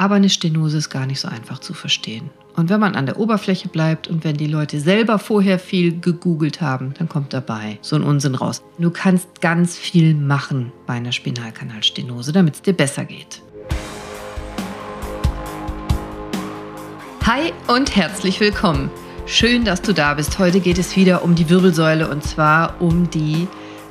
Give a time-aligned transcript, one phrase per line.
[0.00, 2.30] Aber eine Stenose ist gar nicht so einfach zu verstehen.
[2.56, 6.62] Und wenn man an der Oberfläche bleibt und wenn die Leute selber vorher viel gegoogelt
[6.62, 8.62] haben, dann kommt dabei so ein Unsinn raus.
[8.78, 13.42] Du kannst ganz viel machen bei einer Spinalkanalstenose, damit es dir besser geht.
[17.26, 18.90] Hi und herzlich willkommen.
[19.26, 20.38] Schön, dass du da bist.
[20.38, 23.48] Heute geht es wieder um die Wirbelsäule und zwar um die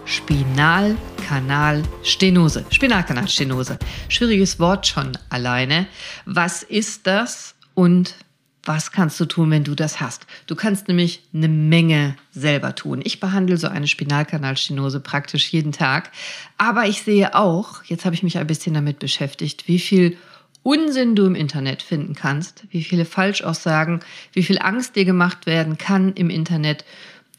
[0.09, 2.65] Spinalkanalstenose.
[2.71, 3.77] Spinalkanalstenose.
[4.07, 5.85] Schwieriges Wort schon alleine.
[6.25, 8.15] Was ist das und
[8.63, 10.25] was kannst du tun, wenn du das hast?
[10.47, 13.01] Du kannst nämlich eine Menge selber tun.
[13.03, 16.09] Ich behandle so eine Spinalkanalstenose praktisch jeden Tag.
[16.57, 20.17] Aber ich sehe auch, jetzt habe ich mich ein bisschen damit beschäftigt, wie viel
[20.63, 23.99] Unsinn du im Internet finden kannst, wie viele Falschaussagen,
[24.33, 26.83] wie viel Angst dir gemacht werden kann im Internet.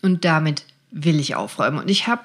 [0.02, 1.78] Und damit will ich aufräumen.
[1.78, 2.22] Und ich habe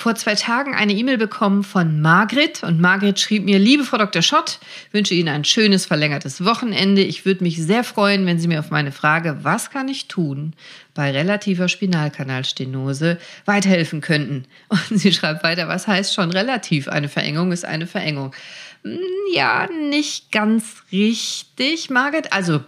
[0.00, 4.22] vor zwei Tagen eine E-Mail bekommen von Margret und Margret schrieb mir, liebe Frau Dr.
[4.22, 4.58] Schott,
[4.92, 7.02] wünsche Ihnen ein schönes verlängertes Wochenende.
[7.02, 10.54] Ich würde mich sehr freuen, wenn Sie mir auf meine Frage, was kann ich tun
[10.94, 14.46] bei relativer Spinalkanalstenose, weiterhelfen könnten.
[14.68, 16.88] Und sie schreibt weiter, was heißt schon relativ?
[16.88, 18.34] Eine Verengung ist eine Verengung.
[18.82, 18.98] Hm,
[19.34, 22.32] ja, nicht ganz richtig, Margret.
[22.32, 22.60] Also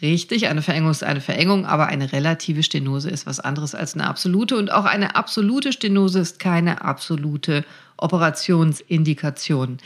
[0.00, 4.06] Richtig, eine Verengung ist eine Verengung, aber eine relative Stenose ist was anderes als eine
[4.06, 4.56] absolute.
[4.56, 7.64] Und auch eine absolute Stenose ist keine absolute
[7.96, 9.78] Operationsindikation.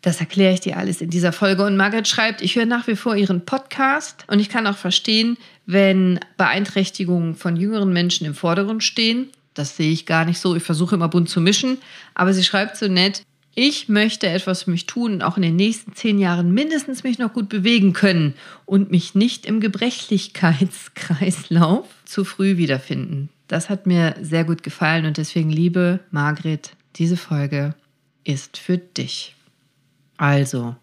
[0.00, 1.66] Das erkläre ich dir alles in dieser Folge.
[1.66, 5.36] Und Margaret schreibt, ich höre nach wie vor ihren Podcast und ich kann auch verstehen,
[5.66, 9.30] wenn Beeinträchtigungen von jüngeren Menschen im Vordergrund stehen.
[9.52, 10.54] Das sehe ich gar nicht so.
[10.54, 11.78] Ich versuche immer bunt zu mischen.
[12.14, 13.22] Aber sie schreibt so nett,
[13.56, 17.18] ich möchte etwas für mich tun und auch in den nächsten zehn Jahren mindestens mich
[17.18, 18.34] noch gut bewegen können
[18.66, 23.30] und mich nicht im Gebrechlichkeitskreislauf zu früh wiederfinden.
[23.48, 27.74] Das hat mir sehr gut gefallen und deswegen, liebe Margret, diese Folge
[28.24, 29.35] ist für dich.
[30.18, 30.74] Also,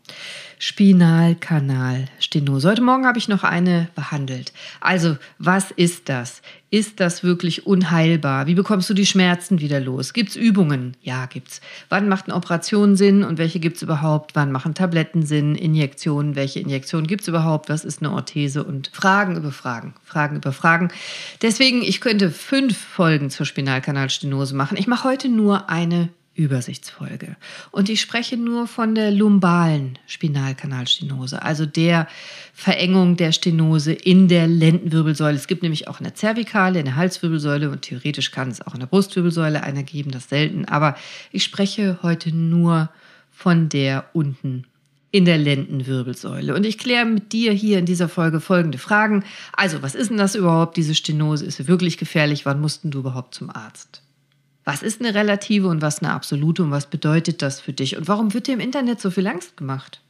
[0.59, 2.69] Spinalkanalstenose.
[2.69, 4.53] Heute Morgen habe ich noch eine behandelt.
[4.79, 6.41] Also, was ist das?
[6.69, 8.47] Ist das wirklich unheilbar?
[8.47, 10.13] Wie bekommst du die Schmerzen wieder los?
[10.13, 10.95] Gibt es Übungen?
[11.01, 11.59] Ja, gibt's.
[11.89, 14.35] Wann macht eine Operation Sinn und welche gibt es überhaupt?
[14.35, 15.55] Wann machen Tabletten Sinn?
[15.55, 16.35] Injektionen?
[16.35, 17.69] Welche Injektionen gibt es überhaupt?
[17.69, 18.63] Was ist eine Orthese?
[18.63, 20.89] Und Fragen über Fragen, Fragen über Fragen.
[21.41, 24.77] Deswegen, ich könnte fünf Folgen zur Spinalkanalstenose machen.
[24.77, 27.35] Ich mache heute nur eine Übersichtsfolge.
[27.71, 32.07] Und ich spreche nur von der lumbalen Spinalkanalstenose, also der
[32.53, 35.35] Verengung der Stenose in der Lendenwirbelsäule.
[35.35, 39.61] Es gibt nämlich auch eine Zervikale, eine Halswirbelsäule und theoretisch kann es auch eine Brustwirbelsäule
[39.61, 40.65] einer geben, das selten.
[40.65, 40.95] Aber
[41.31, 42.89] ich spreche heute nur
[43.31, 44.65] von der unten
[45.11, 46.55] in der Lendenwirbelsäule.
[46.55, 49.23] Und ich kläre mit dir hier in dieser Folge folgende Fragen.
[49.55, 51.45] Also, was ist denn das überhaupt, diese Stenose?
[51.45, 52.47] Ist sie wirklich gefährlich?
[52.47, 54.02] Wann mussten du überhaupt zum Arzt?
[54.65, 57.97] Was ist eine relative und was eine absolute und was bedeutet das für dich?
[57.97, 60.01] Und warum wird dir im Internet so viel Angst gemacht?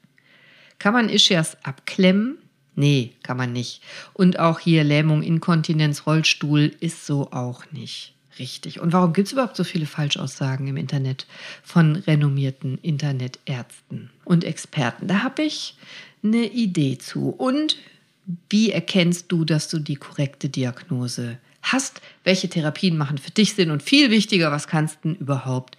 [0.79, 2.37] Kann man Ischias abklemmen?
[2.75, 3.81] Nee, kann man nicht.
[4.13, 8.79] Und auch hier Lähmung, Inkontinenz, Rollstuhl ist so auch nicht richtig.
[8.79, 11.27] Und warum gibt es überhaupt so viele Falschaussagen im Internet
[11.63, 15.07] von renommierten Internetärzten und Experten?
[15.07, 15.75] Da habe ich
[16.23, 17.29] eine Idee zu.
[17.29, 17.77] Und
[18.49, 23.71] wie erkennst du, dass du die korrekte Diagnose hast, welche Therapien machen für dich Sinn
[23.71, 25.77] und viel wichtiger, was kannst du überhaupt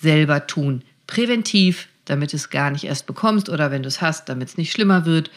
[0.00, 0.82] selber tun?
[1.06, 4.72] Präventiv, damit es gar nicht erst bekommst oder wenn du es hast, damit es nicht
[4.72, 5.30] schlimmer wird,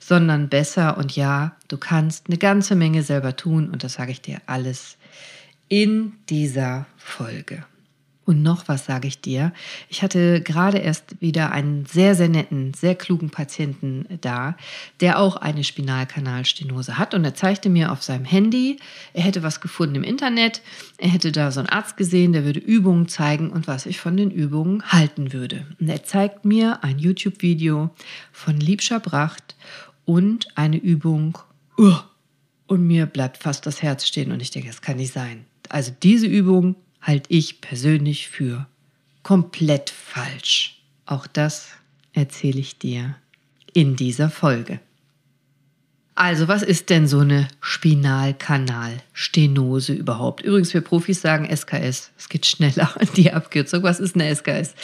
[0.00, 0.98] sondern besser.
[0.98, 4.96] Und ja, du kannst eine ganze Menge selber tun und das sage ich dir alles
[5.68, 7.64] in dieser Folge.
[8.26, 9.52] Und noch was sage ich dir.
[9.88, 14.56] Ich hatte gerade erst wieder einen sehr, sehr netten, sehr klugen Patienten da,
[15.00, 17.12] der auch eine Spinalkanalstenose hat.
[17.12, 18.78] Und er zeigte mir auf seinem Handy,
[19.12, 20.62] er hätte was gefunden im Internet.
[20.96, 24.16] Er hätte da so einen Arzt gesehen, der würde Übungen zeigen und was ich von
[24.16, 25.66] den Übungen halten würde.
[25.78, 27.90] Und er zeigt mir ein YouTube-Video
[28.32, 29.54] von Liebscher Bracht
[30.06, 31.38] und eine Übung.
[31.76, 31.96] Uh,
[32.66, 35.44] und mir bleibt fast das Herz stehen und ich denke, das kann nicht sein.
[35.68, 38.66] Also diese Übung halte ich persönlich für
[39.22, 40.80] komplett falsch.
[41.06, 41.68] Auch das
[42.12, 43.16] erzähle ich dir
[43.72, 44.78] in dieser Folge.
[46.16, 50.42] Also, was ist denn so eine Spinalkanalstenose überhaupt?
[50.42, 52.12] Übrigens, wir Profis sagen SKS.
[52.16, 53.82] Es geht schneller, die Abkürzung.
[53.82, 54.74] Was ist eine SKS?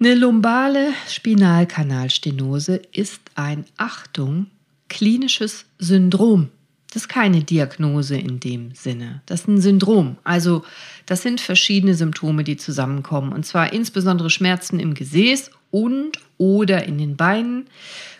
[0.00, 4.46] Eine lumbale Spinalkanalstenose ist ein, Achtung,
[4.88, 6.48] klinisches Syndrom.
[6.94, 9.20] Das ist keine Diagnose in dem Sinne.
[9.26, 10.16] Das ist ein Syndrom.
[10.22, 10.64] Also
[11.06, 13.32] das sind verschiedene Symptome, die zusammenkommen.
[13.32, 17.66] Und zwar insbesondere Schmerzen im Gesäß und oder in den Beinen.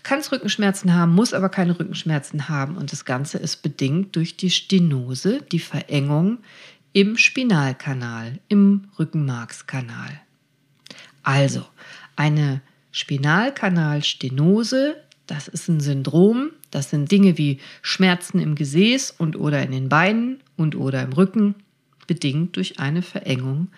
[0.03, 2.77] Kannst Rückenschmerzen haben, muss aber keine Rückenschmerzen haben.
[2.77, 6.39] Und das Ganze ist bedingt durch die Stenose, die Verengung
[6.93, 10.21] im Spinalkanal, im Rückenmarkskanal.
[11.23, 11.65] Also
[12.17, 12.61] eine
[12.91, 19.73] Spinalkanalstenose, das ist ein Syndrom, das sind Dinge wie Schmerzen im Gesäß und oder in
[19.73, 21.55] den Beinen und oder im Rücken,
[22.07, 23.69] bedingt durch eine Verengung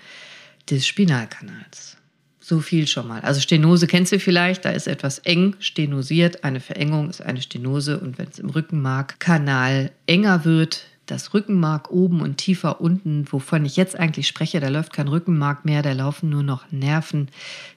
[0.68, 1.96] des Spinalkanals.
[2.40, 3.20] So viel schon mal.
[3.22, 6.44] Also Stenose kennst du vielleicht, da ist etwas eng stenosiert.
[6.44, 12.20] Eine Verengung ist eine Stenose und wenn es im Rückenmarkkanal enger wird, das Rückenmark oben
[12.20, 16.30] und tiefer unten, wovon ich jetzt eigentlich spreche, da läuft kein Rückenmark mehr, da laufen
[16.30, 17.28] nur noch Nerven,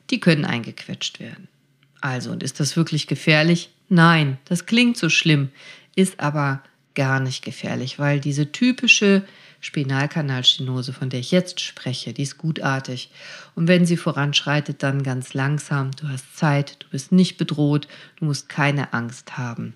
[0.09, 1.47] die können eingequetscht werden.
[2.01, 3.69] Also, und ist das wirklich gefährlich?
[3.89, 5.49] Nein, das klingt so schlimm,
[5.95, 6.63] ist aber
[6.95, 9.23] gar nicht gefährlich, weil diese typische
[9.61, 13.11] Spinalkanalstenose, von der ich jetzt spreche, die ist gutartig.
[13.55, 15.91] Und wenn sie voranschreitet, dann ganz langsam.
[15.91, 17.87] Du hast Zeit, du bist nicht bedroht,
[18.17, 19.73] du musst keine Angst haben.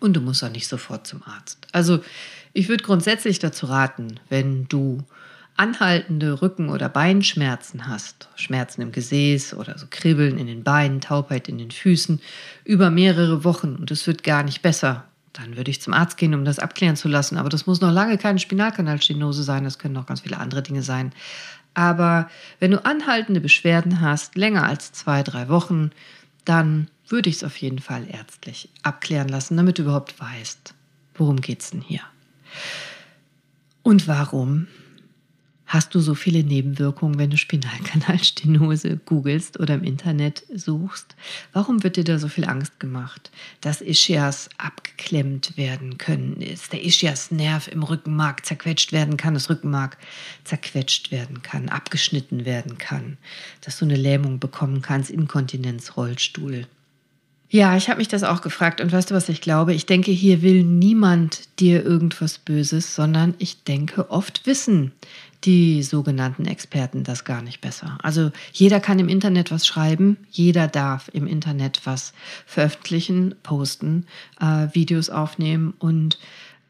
[0.00, 1.66] Und du musst auch nicht sofort zum Arzt.
[1.72, 2.00] Also
[2.52, 5.02] ich würde grundsätzlich dazu raten, wenn du
[5.56, 11.48] anhaltende Rücken- oder Beinschmerzen hast, Schmerzen im Gesäß oder so Kribbeln in den Beinen, Taubheit
[11.48, 12.20] in den Füßen,
[12.64, 16.34] über mehrere Wochen und es wird gar nicht besser, dann würde ich zum Arzt gehen,
[16.34, 17.36] um das abklären zu lassen.
[17.36, 20.82] Aber das muss noch lange keine Spinalkanalstenose sein, das können noch ganz viele andere Dinge
[20.82, 21.12] sein.
[21.74, 25.90] Aber wenn du anhaltende Beschwerden hast, länger als zwei, drei Wochen,
[26.44, 30.74] dann würde ich es auf jeden Fall ärztlich abklären lassen, damit du überhaupt weißt,
[31.14, 32.00] worum geht es denn hier.
[33.82, 34.68] Und warum
[35.66, 41.16] Hast du so viele Nebenwirkungen, wenn du Spinalkanalstenose googelst oder im Internet suchst?
[41.52, 43.32] Warum wird dir da so viel Angst gemacht,
[43.62, 49.98] dass Ischias abgeklemmt werden können, dass der Ischias-Nerv im Rückenmark zerquetscht werden kann, das Rückenmark
[50.44, 53.18] zerquetscht werden kann, abgeschnitten werden kann,
[53.60, 56.68] dass du eine Lähmung bekommen kannst, Inkontinenz, Rollstuhl?
[57.48, 59.72] Ja, ich habe mich das auch gefragt und weißt du, was ich glaube?
[59.72, 64.92] Ich denke, hier will niemand dir irgendwas Böses, sondern ich denke, oft wissen
[65.44, 67.98] die sogenannten Experten das gar nicht besser.
[68.02, 72.12] Also jeder kann im Internet was schreiben, jeder darf im Internet was
[72.46, 74.06] veröffentlichen, posten,
[74.40, 76.18] äh, Videos aufnehmen und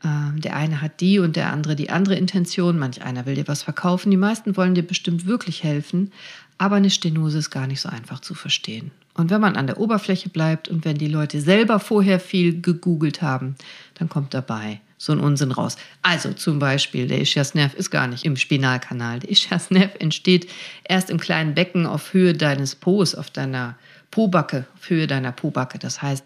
[0.02, 2.78] äh, der eine hat die und der andere die andere Intention.
[2.78, 4.10] Manch einer will dir was verkaufen.
[4.10, 6.12] Die meisten wollen dir bestimmt wirklich helfen,
[6.58, 8.90] aber eine Stenose ist gar nicht so einfach zu verstehen.
[9.14, 13.22] Und wenn man an der Oberfläche bleibt und wenn die Leute selber vorher viel gegoogelt
[13.22, 13.56] haben,
[13.94, 15.76] dann kommt dabei so ein Unsinn raus.
[16.02, 19.20] Also zum Beispiel, der Ischiasnerv ist gar nicht im Spinalkanal.
[19.20, 20.48] Der Ischiasnerv entsteht
[20.84, 23.76] erst im kleinen Becken auf Höhe deines Po's, auf deiner
[24.10, 25.78] Pobacke, auf Höhe deiner Pobacke.
[25.78, 26.25] Das heißt,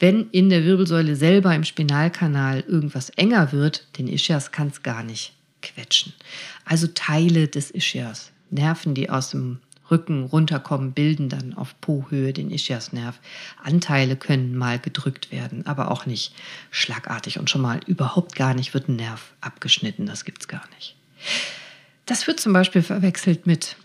[0.00, 5.02] wenn in der Wirbelsäule selber im Spinalkanal irgendwas enger wird, den Ischias kann es gar
[5.02, 6.12] nicht quetschen.
[6.64, 9.58] Also Teile des Ischias, Nerven, die aus dem
[9.90, 13.18] Rücken runterkommen, bilden dann auf Po-Höhe den Ischiasnerv.
[13.62, 16.34] Anteile können mal gedrückt werden, aber auch nicht
[16.70, 20.06] schlagartig und schon mal überhaupt gar nicht wird ein Nerv abgeschnitten.
[20.06, 20.96] Das gibt es gar nicht.
[22.06, 23.76] Das wird zum Beispiel verwechselt mit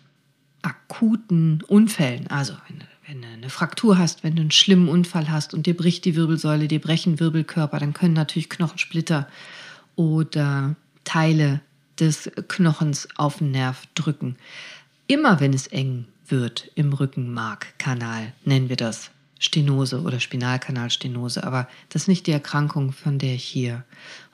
[0.61, 2.27] akuten Unfällen.
[2.27, 5.75] Also wenn, wenn du eine Fraktur hast, wenn du einen schlimmen Unfall hast und dir
[5.75, 9.27] bricht die Wirbelsäule, dir brechen Wirbelkörper, dann können natürlich Knochensplitter
[9.95, 11.61] oder Teile
[11.99, 14.37] des Knochens auf den Nerv drücken.
[15.07, 22.03] Immer wenn es eng wird im Rückenmarkkanal, nennen wir das Stenose oder Spinalkanalstenose, aber das
[22.03, 23.83] ist nicht die Erkrankung, von der ich hier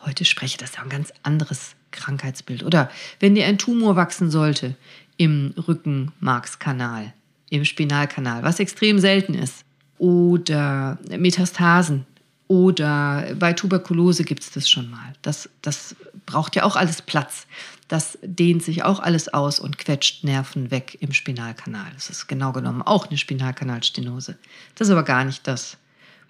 [0.06, 0.60] heute spreche.
[0.60, 2.63] Das ist ein ganz anderes Krankheitsbild.
[2.63, 4.75] Oder wenn dir ein Tumor wachsen sollte
[5.18, 7.13] im Rückenmarkskanal,
[7.50, 9.66] im Spinalkanal, was extrem selten ist,
[9.98, 12.06] oder Metastasen,
[12.50, 15.14] oder bei Tuberkulose gibt es das schon mal.
[15.21, 15.95] Das, das
[16.26, 17.47] braucht ja auch alles Platz
[17.90, 21.92] das dehnt sich auch alles aus und quetscht Nerven weg im Spinalkanal.
[21.95, 24.38] Das ist genau genommen auch eine Spinalkanalstenose.
[24.76, 25.78] Das ist aber gar nicht das,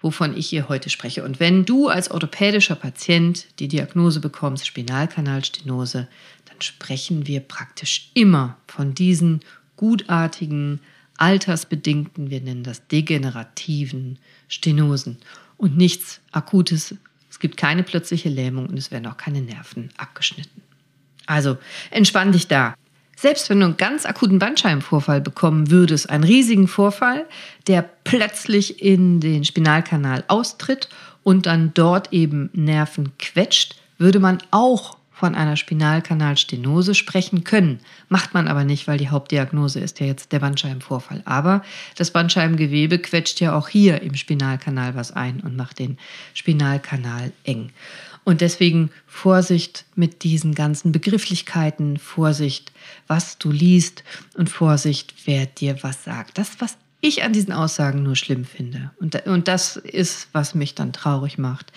[0.00, 1.22] wovon ich hier heute spreche.
[1.22, 6.08] Und wenn du als orthopädischer Patient die Diagnose bekommst, Spinalkanalstenose,
[6.46, 9.40] dann sprechen wir praktisch immer von diesen
[9.76, 10.80] gutartigen,
[11.18, 14.18] altersbedingten, wir nennen das degenerativen
[14.48, 15.18] Stenosen
[15.60, 16.94] und nichts Akutes.
[17.30, 20.62] Es gibt keine plötzliche Lähmung und es werden auch keine Nerven abgeschnitten.
[21.26, 21.58] Also
[21.90, 22.74] entspann dich da.
[23.14, 27.26] Selbst wenn du einen ganz akuten Bandscheibenvorfall bekommen würdest, einen riesigen Vorfall,
[27.66, 30.88] der plötzlich in den Spinalkanal austritt
[31.22, 37.80] und dann dort eben Nerven quetscht, würde man auch von einer Spinalkanalstenose sprechen können.
[38.08, 41.20] Macht man aber nicht, weil die Hauptdiagnose ist ja jetzt der Bandscheibenvorfall.
[41.26, 41.62] Aber
[41.96, 45.98] das Bandscheibengewebe quetscht ja auch hier im Spinalkanal was ein und macht den
[46.32, 47.70] Spinalkanal eng.
[48.24, 52.72] Und deswegen Vorsicht mit diesen ganzen Begrifflichkeiten, Vorsicht,
[53.06, 54.04] was du liest
[54.38, 56.38] und Vorsicht, wer dir was sagt.
[56.38, 60.74] Das, was ich an diesen Aussagen nur schlimm finde, und, und das ist, was mich
[60.74, 61.72] dann traurig macht,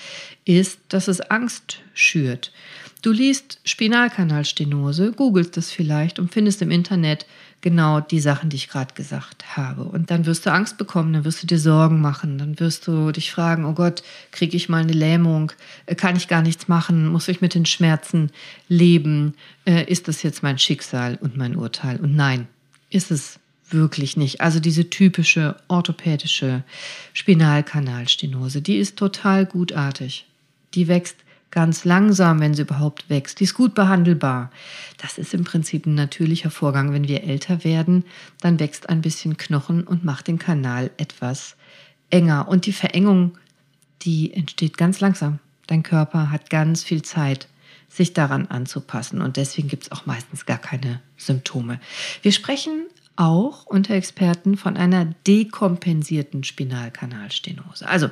[0.45, 2.53] ist, dass es Angst schürt.
[3.03, 7.25] Du liest Spinalkanalstenose, googelst das vielleicht und findest im Internet
[7.59, 9.83] genau die Sachen, die ich gerade gesagt habe.
[9.83, 13.11] Und dann wirst du Angst bekommen, dann wirst du dir Sorgen machen, dann wirst du
[13.11, 15.51] dich fragen, oh Gott, kriege ich mal eine Lähmung,
[15.85, 18.31] äh, kann ich gar nichts machen, muss ich mit den Schmerzen
[18.69, 19.33] leben,
[19.65, 21.99] äh, ist das jetzt mein Schicksal und mein Urteil?
[21.99, 22.47] Und nein,
[22.89, 23.37] ist es
[23.69, 24.39] wirklich nicht.
[24.39, 26.63] Also diese typische orthopädische
[27.11, 30.25] Spinalkanalstenose, die ist total gutartig.
[30.73, 31.17] Die wächst
[31.53, 33.39] ganz langsam, wenn sie überhaupt wächst.
[33.39, 34.49] Die ist gut behandelbar.
[34.97, 36.91] Das ist im Prinzip ein natürlicher Vorgang.
[36.93, 38.05] Wenn wir älter werden,
[38.41, 41.55] dann wächst ein bisschen Knochen und macht den Kanal etwas
[42.09, 42.47] enger.
[42.47, 43.37] Und die Verengung,
[44.01, 45.37] die entsteht ganz langsam.
[45.67, 47.47] Dein Körper hat ganz viel Zeit,
[47.87, 49.21] sich daran anzupassen.
[49.21, 51.79] Und deswegen gibt es auch meistens gar keine Symptome.
[52.23, 57.87] Wir sprechen auch unter Experten von einer dekompensierten Spinalkanalstenose.
[57.87, 58.09] Also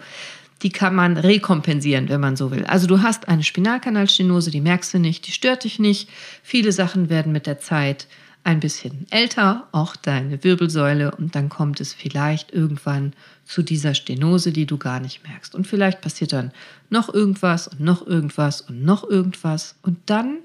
[0.63, 2.65] die kann man rekompensieren, wenn man so will.
[2.65, 6.10] Also du hast eine Spinalkanalstenose, die merkst du nicht, die stört dich nicht.
[6.44, 8.08] Viele Sachen werden mit der Zeit
[8.44, 13.13] ein bisschen älter, auch deine Wirbelsäule, und dann kommt es vielleicht irgendwann
[13.46, 15.53] zu dieser Stenose, die du gar nicht merkst.
[15.53, 16.51] Und vielleicht passiert dann
[16.89, 20.39] noch irgendwas und noch irgendwas und noch irgendwas und dann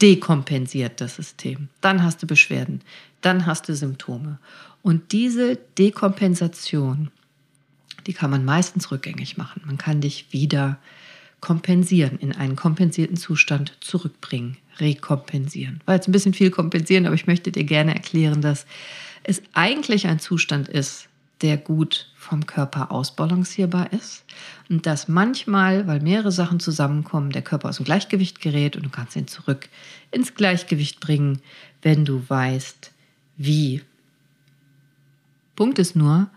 [0.00, 1.68] dekompensiert das System.
[1.80, 2.80] Dann hast du Beschwerden,
[3.20, 4.38] dann hast du Symptome.
[4.82, 7.10] Und diese Dekompensation,
[8.06, 9.62] die kann man meistens rückgängig machen.
[9.64, 10.78] Man kann dich wieder
[11.40, 15.80] kompensieren, in einen kompensierten Zustand zurückbringen, rekompensieren.
[15.84, 18.66] War jetzt ein bisschen viel kompensieren, aber ich möchte dir gerne erklären, dass
[19.24, 21.08] es eigentlich ein Zustand ist,
[21.42, 24.24] der gut vom Körper ausbalancierbar ist
[24.70, 28.88] und dass manchmal, weil mehrere Sachen zusammenkommen, der Körper aus dem Gleichgewicht gerät und du
[28.88, 29.68] kannst ihn zurück
[30.10, 31.42] ins Gleichgewicht bringen,
[31.82, 32.92] wenn du weißt,
[33.36, 33.82] wie.
[35.56, 36.28] Punkt ist nur,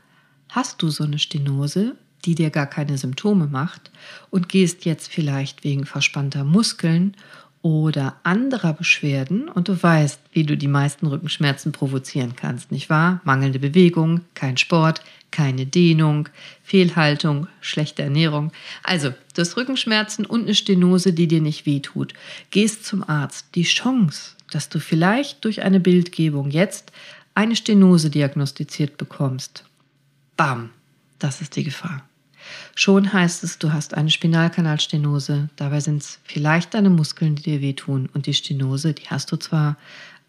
[0.57, 1.95] hast du so eine Stenose,
[2.25, 3.91] die dir gar keine Symptome macht
[4.31, 7.15] und gehst jetzt vielleicht wegen verspannter Muskeln
[7.61, 13.21] oder anderer Beschwerden und du weißt, wie du die meisten Rückenschmerzen provozieren kannst, nicht wahr?
[13.23, 16.27] Mangelnde Bewegung, kein Sport, keine Dehnung,
[16.63, 18.51] Fehlhaltung, schlechte Ernährung.
[18.81, 22.15] Also, du hast Rückenschmerzen und eine Stenose, die dir nicht wehtut.
[22.49, 23.45] Gehst zum Arzt.
[23.53, 26.91] Die Chance, dass du vielleicht durch eine Bildgebung jetzt
[27.35, 29.63] eine Stenose diagnostiziert bekommst
[30.37, 30.69] Bam,
[31.19, 32.03] das ist die Gefahr.
[32.75, 35.49] Schon heißt es, du hast eine Spinalkanalstenose.
[35.55, 38.07] Dabei sind es vielleicht deine Muskeln, die dir wehtun.
[38.13, 39.77] Und die Stenose, die hast du zwar,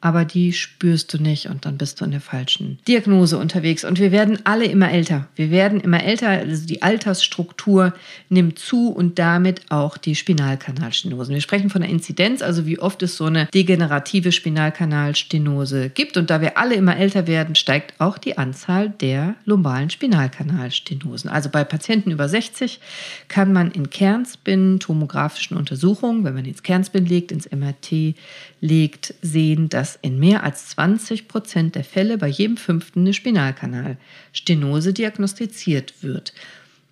[0.00, 3.85] aber die spürst du nicht und dann bist du in der falschen Diagnose unterwegs.
[3.85, 5.26] Und wir werden alle immer älter.
[5.35, 7.93] Wir werden immer älter, also die Altersstruktur
[8.28, 11.35] nimmt zu und damit auch die Spinalkanalstenosen.
[11.35, 16.17] Wir sprechen von der Inzidenz, also wie oft es so eine degenerative Spinalkanalstenose gibt.
[16.17, 21.28] Und da wir alle immer älter werden, steigt auch die Anzahl der lumbalen Spinalkanalstenosen.
[21.28, 22.78] Also bei Patienten über 60
[23.26, 28.14] kann man in Kernspin tomografischen Untersuchungen, wenn man ins Kernspin legt, ins MRT
[28.61, 34.92] legt, sehen, dass in mehr als 20 Prozent der Fälle bei jedem fünften eine Spinalkanalstenose
[34.92, 36.33] diagnostiziert wird.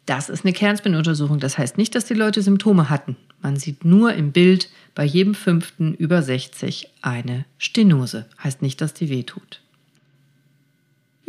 [0.06, 1.40] Das ist eine Kernspinuntersuchung.
[1.40, 3.16] Das heißt nicht, dass die Leute Symptome hatten.
[3.42, 8.26] Man sieht nur im Bild bei jedem fünften über 60 eine Stenose.
[8.42, 9.60] Heißt nicht, dass die wehtut.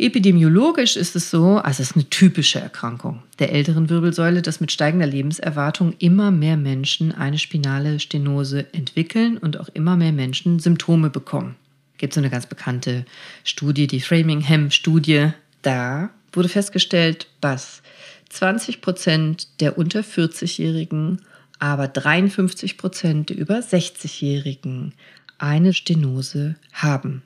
[0.00, 4.70] Epidemiologisch ist es so, also es ist eine typische Erkrankung der älteren Wirbelsäule, dass mit
[4.70, 11.10] steigender Lebenserwartung immer mehr Menschen eine spinale Stenose entwickeln und auch immer mehr Menschen Symptome
[11.10, 11.56] bekommen.
[11.96, 13.06] Gibt so eine ganz bekannte
[13.42, 15.30] Studie, die Framingham-Studie.
[15.62, 17.82] Da wurde festgestellt, dass
[18.28, 21.22] 20 Prozent der unter 40-Jährigen,
[21.58, 24.94] aber 53 Prozent der über 60-Jährigen
[25.38, 27.22] eine Stenose haben.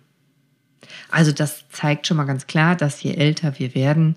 [1.10, 4.16] Also das zeigt schon mal ganz klar, dass je älter wir werden,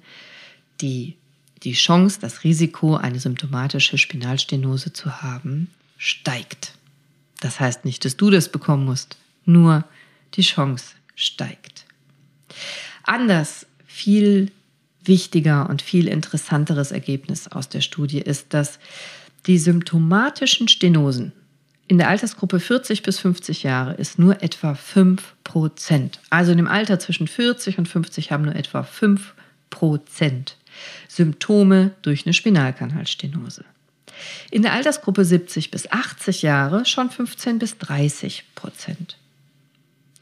[0.82, 1.16] die,
[1.64, 6.74] die Chance, das Risiko, eine symptomatische Spinalstenose zu haben, steigt.
[7.40, 9.84] Das heißt nicht, dass du das bekommen musst, nur
[10.34, 11.86] die Chance steigt.
[13.04, 14.52] Anders, viel
[15.04, 18.80] wichtiger und viel interessanteres Ergebnis aus der Studie ist, dass
[19.46, 21.32] die symptomatischen Stenosen
[21.88, 26.20] in der Altersgruppe 40 bis 50 Jahre ist nur etwa 5 Prozent.
[26.30, 29.36] Also in dem Alter zwischen 40 und 50 haben nur etwa 5
[29.70, 30.58] Prozent
[31.08, 33.66] Symptome durch eine Spinalkanalstenose.
[34.50, 39.18] In der Altersgruppe 70 bis 80 Jahre schon 15 bis 30 Prozent.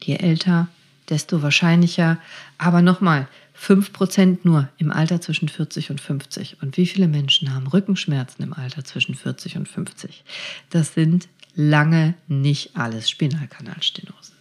[0.02, 0.68] Je älter,
[1.08, 2.18] desto wahrscheinlicher.
[2.58, 3.28] Aber nochmal,
[3.58, 6.58] 5% nur im Alter zwischen 40 und 50.
[6.60, 10.24] Und wie viele Menschen haben Rückenschmerzen im Alter zwischen 40 und 50?
[10.70, 14.34] Das sind lange nicht alles Spinalkanalstenosen.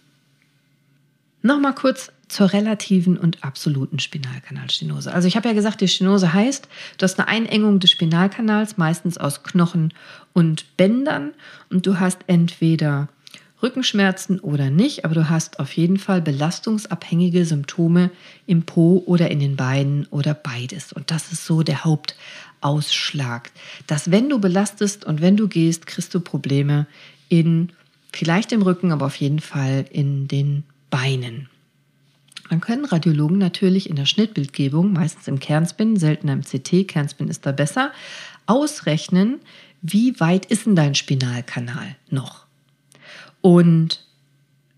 [1.41, 5.13] Nochmal kurz zur relativen und absoluten Spinalkanalstenose.
[5.13, 6.67] Also ich habe ja gesagt, die Stenose heißt,
[6.97, 9.93] du hast eine Einengung des Spinalkanals, meistens aus Knochen
[10.31, 11.33] und Bändern,
[11.69, 13.09] und du hast entweder
[13.61, 18.11] Rückenschmerzen oder nicht, aber du hast auf jeden Fall belastungsabhängige Symptome
[18.45, 20.91] im Po oder in den Beinen oder beides.
[20.91, 21.85] Und das ist so der
[22.63, 23.51] Hauptausschlag,
[23.87, 26.87] dass wenn du belastest und wenn du gehst, kriegst du Probleme
[27.29, 27.71] in
[28.11, 31.49] vielleicht im Rücken, aber auf jeden Fall in den Beinen.
[32.49, 37.45] Dann können Radiologen natürlich in der Schnittbildgebung, meistens im Kernspin, seltener im CT, Kernspin ist
[37.45, 37.91] da besser,
[38.45, 39.39] ausrechnen,
[39.81, 42.45] wie weit ist denn dein Spinalkanal noch?
[43.41, 44.05] Und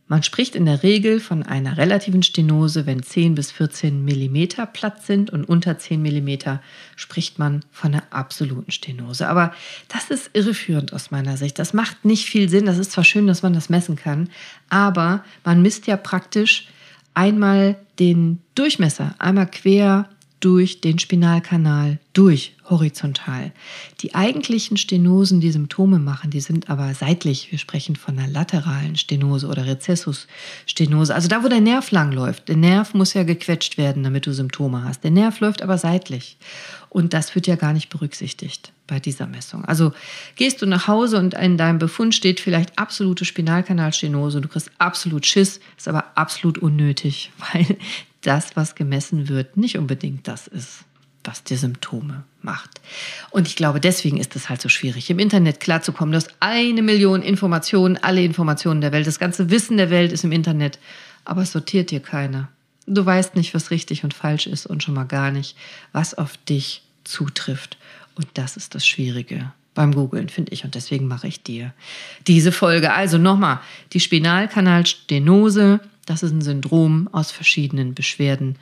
[0.08, 5.08] man spricht in der Regel von einer relativen Stenose, wenn 10 bis 14 Millimeter Platz
[5.08, 6.62] sind und unter 10 Millimeter
[6.96, 9.28] spricht man von einer absoluten Stenose.
[9.28, 9.52] Aber
[9.88, 11.58] das ist irreführend aus meiner Sicht.
[11.58, 12.68] Das macht nicht viel Sinn.
[12.68, 14.30] Das ist zwar schön, dass man das messen kann,
[14.70, 16.68] aber man misst ja praktisch
[17.16, 20.10] einmal den Durchmesser, einmal quer
[20.46, 23.52] durch den Spinalkanal durch, horizontal.
[24.02, 27.52] Die eigentlichen Stenosen, die Symptome machen, die sind aber seitlich.
[27.52, 31.16] Wir sprechen von einer lateralen Stenose oder Rezessusstenose.
[31.16, 32.48] Also da, wo der Nerv langläuft.
[32.48, 35.04] Der Nerv muss ja gequetscht werden, damit du Symptome hast.
[35.04, 36.38] Der Nerv läuft aber seitlich.
[36.90, 39.66] Und das wird ja gar nicht berücksichtigt bei dieser Messung.
[39.66, 39.94] Also
[40.36, 45.26] gehst du nach Hause und in deinem Befund steht vielleicht absolute Spinalkanalstenose, du kriegst absolut
[45.26, 47.78] Schiss, ist aber absolut unnötig, weil
[48.26, 50.80] das, was gemessen wird, nicht unbedingt das ist,
[51.24, 52.82] was die Symptome macht.
[53.32, 56.12] Und ich glaube, deswegen ist es halt so schwierig, im Internet klarzukommen.
[56.12, 60.24] Du hast eine Million Informationen, alle Informationen der Welt, das ganze Wissen der Welt ist
[60.24, 60.80] im Internet,
[61.24, 62.50] aber es sortiert dir keiner.
[62.88, 65.58] Du weißt nicht, was richtig und falsch ist und schon mal gar nicht,
[65.92, 67.78] was auf dich zutrifft.
[68.16, 70.64] Und das ist das Schwierige beim Googlen, finde ich.
[70.64, 71.74] Und deswegen mache ich dir
[72.28, 72.94] diese Folge.
[72.94, 73.60] Also nochmal,
[73.94, 78.58] die Spinalkanalstenose das ist ein Syndrom aus verschiedenen Beschwerden.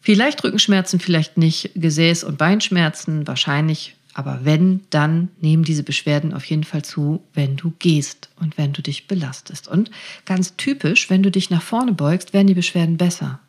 [0.00, 3.94] Vielleicht Rückenschmerzen, vielleicht nicht Gesäß- und Beinschmerzen, wahrscheinlich.
[4.14, 8.72] Aber wenn, dann nehmen diese Beschwerden auf jeden Fall zu, wenn du gehst und wenn
[8.72, 9.68] du dich belastest.
[9.68, 9.90] Und
[10.26, 13.40] ganz typisch, wenn du dich nach vorne beugst, werden die Beschwerden besser.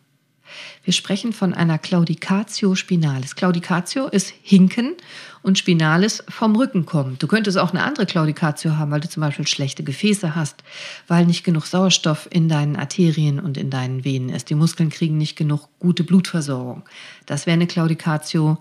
[0.84, 3.36] Wir sprechen von einer Claudicatio spinalis.
[3.36, 4.96] Claudicatio ist Hinken
[5.44, 7.18] und Spinalis vom Rücken kommen.
[7.20, 10.64] Du könntest auch eine andere Claudicatio haben, weil du zum Beispiel schlechte Gefäße hast,
[11.08, 14.50] weil nicht genug Sauerstoff in deinen Arterien und in deinen Venen ist.
[14.50, 16.84] Die Muskeln kriegen nicht genug gute Blutversorgung.
[17.26, 18.58] Das wäre eine Claudicatio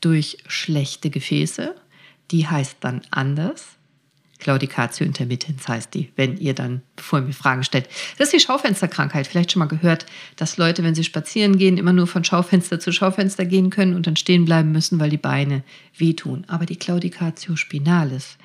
[0.00, 1.74] durch schlechte Gefäße.
[2.30, 3.76] Die heißt dann anders.
[4.38, 7.88] Claudicatio intermittens heißt die, wenn ihr dann, bevor ihr mir Fragen stellt.
[8.18, 9.26] Das ist die Schaufensterkrankheit.
[9.26, 12.92] Vielleicht schon mal gehört, dass Leute, wenn sie spazieren gehen, immer nur von Schaufenster zu
[12.92, 15.62] Schaufenster gehen können und dann stehen bleiben müssen, weil die Beine
[15.96, 16.44] wehtun.
[16.48, 18.36] Aber die Claudicatio spinalis,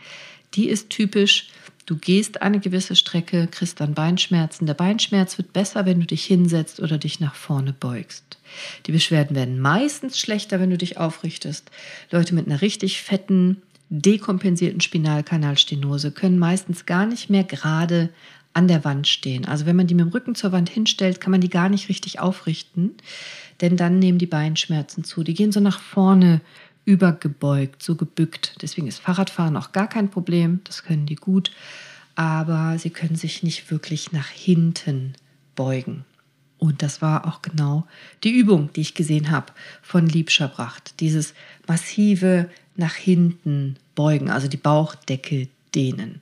[0.54, 1.49] die ist typisch.
[1.86, 4.67] Du gehst eine gewisse Strecke, kriegst dann Beinschmerzen.
[4.67, 8.38] Der Beinschmerz wird besser, wenn du dich hinsetzt oder dich nach vorne beugst.
[8.86, 11.71] Die Beschwerden werden meistens schlechter, wenn du dich aufrichtest.
[12.12, 18.10] Leute mit einer richtig fetten dekompensierten Spinalkanalstenose können meistens gar nicht mehr gerade
[18.54, 19.45] an der Wand stehen.
[19.45, 21.89] Also wenn man die mit dem Rücken zur Wand hinstellt, kann man die gar nicht
[21.89, 22.95] richtig aufrichten,
[23.62, 25.23] denn dann nehmen die Beinschmerzen zu.
[25.23, 26.41] Die gehen so nach vorne
[26.86, 28.56] übergebeugt, so gebückt.
[28.62, 31.52] Deswegen ist Fahrradfahren auch gar kein Problem, das können die gut,
[32.15, 35.13] aber sie können sich nicht wirklich nach hinten
[35.56, 36.06] beugen.
[36.60, 37.88] Und das war auch genau
[38.24, 41.00] die Übung, die ich gesehen habe von Liebscherbracht.
[41.00, 41.34] Dieses
[41.67, 46.22] massive nach hinten beugen, also die Bauchdecke dehnen.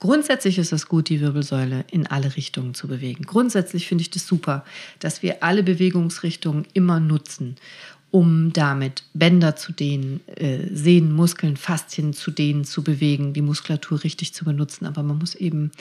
[0.00, 3.24] Grundsätzlich ist es gut, die Wirbelsäule in alle Richtungen zu bewegen.
[3.24, 4.64] Grundsätzlich finde ich das super,
[4.98, 7.56] dass wir alle Bewegungsrichtungen immer nutzen,
[8.10, 14.04] um damit Bänder zu dehnen, äh, Sehnen, Muskeln, Faszien zu dehnen, zu bewegen, die Muskulatur
[14.04, 14.84] richtig zu benutzen.
[14.84, 15.72] Aber man muss eben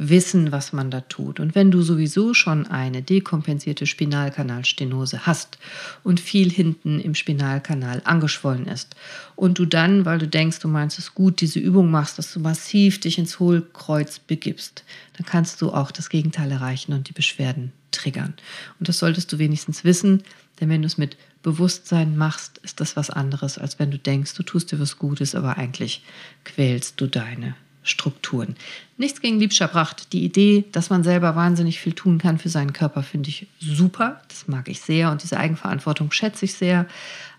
[0.00, 1.40] wissen, was man da tut.
[1.40, 5.58] Und wenn du sowieso schon eine dekompensierte Spinalkanalstenose hast
[6.02, 8.96] und viel hinten im Spinalkanal angeschwollen ist
[9.36, 12.40] und du dann, weil du denkst, du meinst es gut, diese Übung machst, dass du
[12.40, 14.84] massiv dich ins Hohlkreuz begibst,
[15.18, 18.32] dann kannst du auch das Gegenteil erreichen und die Beschwerden triggern.
[18.78, 20.22] Und das solltest du wenigstens wissen,
[20.60, 24.34] denn wenn du es mit Bewusstsein machst, ist das was anderes, als wenn du denkst,
[24.34, 26.04] du tust dir was Gutes, aber eigentlich
[26.44, 28.56] quälst du deine Strukturen.
[28.98, 30.12] Nichts gegen Liebscherbracht.
[30.12, 34.20] Die Idee, dass man selber wahnsinnig viel tun kann für seinen Körper, finde ich super.
[34.28, 36.86] Das mag ich sehr und diese Eigenverantwortung schätze ich sehr.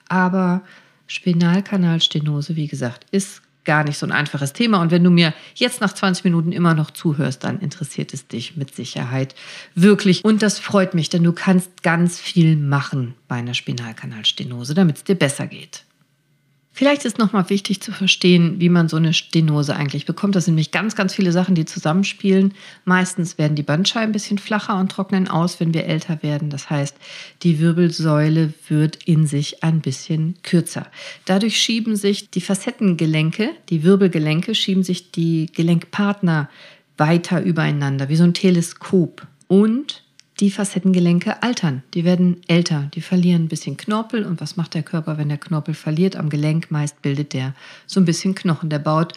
[0.07, 0.61] Aber
[1.07, 4.81] Spinalkanalstenose, wie gesagt, ist gar nicht so ein einfaches Thema.
[4.81, 8.57] Und wenn du mir jetzt nach 20 Minuten immer noch zuhörst, dann interessiert es dich
[8.57, 9.35] mit Sicherheit
[9.75, 10.25] wirklich.
[10.25, 15.03] Und das freut mich, denn du kannst ganz viel machen bei einer Spinalkanalstenose, damit es
[15.03, 15.85] dir besser geht.
[16.73, 20.35] Vielleicht ist nochmal wichtig zu verstehen, wie man so eine Stenose eigentlich bekommt.
[20.35, 22.53] Das sind nämlich ganz, ganz viele Sachen, die zusammenspielen.
[22.85, 26.49] Meistens werden die Bandscheiben ein bisschen flacher und trocknen aus, wenn wir älter werden.
[26.49, 26.95] Das heißt,
[27.43, 30.87] die Wirbelsäule wird in sich ein bisschen kürzer.
[31.25, 36.49] Dadurch schieben sich die Facettengelenke, die Wirbelgelenke, schieben sich die Gelenkpartner
[36.97, 39.27] weiter übereinander, wie so ein Teleskop.
[39.47, 40.03] Und
[40.41, 44.25] die Facettengelenke altern, die werden älter, die verlieren ein bisschen Knorpel.
[44.25, 46.15] Und was macht der Körper, wenn der Knorpel verliert?
[46.15, 47.53] Am Gelenk meist bildet der
[47.85, 49.13] so ein bisschen Knochen, der baut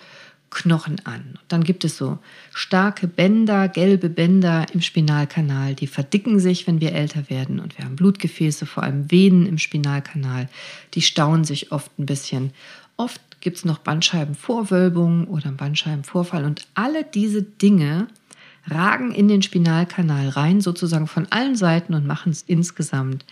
[0.51, 1.39] Knochen an.
[1.49, 2.19] Dann gibt es so
[2.53, 7.59] starke Bänder, gelbe Bänder im Spinalkanal, die verdicken sich, wenn wir älter werden.
[7.59, 10.49] Und wir haben Blutgefäße, vor allem Venen im Spinalkanal,
[10.93, 12.53] die stauen sich oft ein bisschen.
[12.97, 16.45] Oft gibt es noch Bandscheibenvorwölbungen oder Bandscheibenvorfall.
[16.45, 18.09] Und alle diese Dinge
[18.67, 23.25] ragen in den Spinalkanal rein, sozusagen von allen Seiten und machen es insgesamt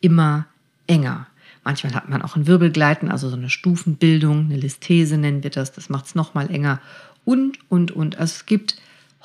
[0.00, 0.46] immer
[0.86, 1.26] enger.
[1.64, 5.72] Manchmal hat man auch ein Wirbelgleiten, also so eine Stufenbildung, eine Listhese nennen wir das,
[5.72, 6.80] das macht es nochmal enger
[7.24, 8.18] und, und, und.
[8.18, 8.76] Also es gibt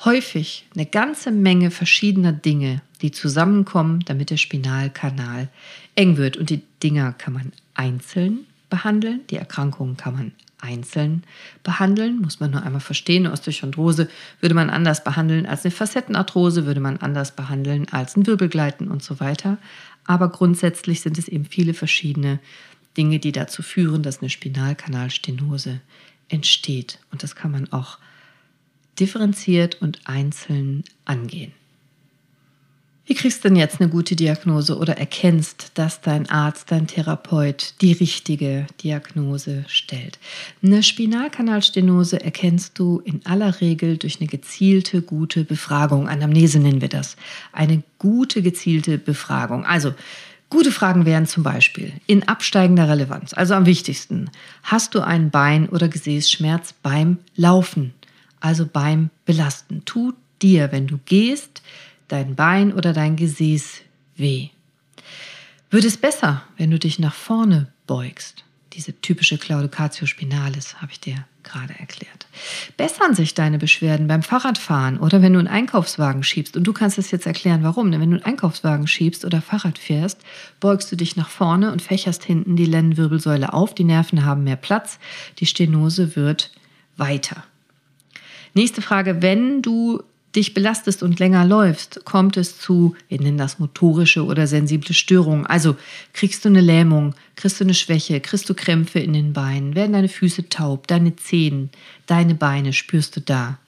[0.04, 5.48] häufig eine ganze Menge verschiedener Dinge, die zusammenkommen, damit der Spinalkanal
[5.94, 6.36] eng wird.
[6.36, 10.32] Und die Dinger kann man einzeln behandeln, die Erkrankungen kann man
[10.64, 11.24] einzeln
[11.62, 13.26] behandeln, muss man nur einmal verstehen.
[13.26, 14.08] Osteochondrose
[14.40, 19.02] würde man anders behandeln als eine Facettenarthrose, würde man anders behandeln als ein Wirbelgleiten und
[19.02, 19.58] so weiter.
[20.06, 22.40] Aber grundsätzlich sind es eben viele verschiedene
[22.96, 25.80] Dinge, die dazu führen, dass eine Spinalkanalstenose
[26.28, 26.98] entsteht.
[27.10, 27.98] Und das kann man auch
[28.98, 31.52] differenziert und einzeln angehen.
[33.06, 37.74] Wie kriegst du denn jetzt eine gute Diagnose oder erkennst, dass dein Arzt, dein Therapeut
[37.82, 40.18] die richtige Diagnose stellt?
[40.62, 46.08] Eine Spinalkanalstenose erkennst du in aller Regel durch eine gezielte, gute Befragung.
[46.08, 47.16] Anamnese nennen wir das.
[47.52, 49.64] Eine gute, gezielte Befragung.
[49.64, 49.94] Also,
[50.50, 54.30] Gute Fragen wären zum Beispiel in absteigender Relevanz, also am wichtigsten,
[54.62, 57.92] hast du einen Bein- oder Gesäßschmerz beim Laufen,
[58.38, 59.82] also beim Belasten?
[59.84, 61.60] Tut dir, wenn du gehst,
[62.08, 63.80] dein Bein oder dein Gesäß
[64.16, 64.48] weh.
[65.70, 68.44] Wird es besser, wenn du dich nach vorne beugst?
[68.74, 72.26] Diese typische Claudicatio spinalis habe ich dir gerade erklärt.
[72.76, 76.56] Bessern sich deine Beschwerden beim Fahrradfahren oder wenn du einen Einkaufswagen schiebst?
[76.56, 77.92] Und du kannst es jetzt erklären, warum.
[77.92, 80.20] Denn wenn du einen Einkaufswagen schiebst oder Fahrrad fährst,
[80.58, 83.74] beugst du dich nach vorne und fächerst hinten die Lendenwirbelsäule auf.
[83.74, 84.98] Die Nerven haben mehr Platz.
[85.38, 86.50] Die Stenose wird
[86.96, 87.44] weiter.
[88.54, 90.02] Nächste Frage, wenn du
[90.36, 95.46] dich belastest und länger läufst, kommt es zu, wir nennen das motorische oder sensible Störungen.
[95.46, 95.76] Also
[96.12, 99.92] kriegst du eine Lähmung, kriegst du eine Schwäche, kriegst du Krämpfe in den Beinen, werden
[99.92, 101.70] deine Füße taub, deine Zehen,
[102.06, 103.58] deine Beine spürst du da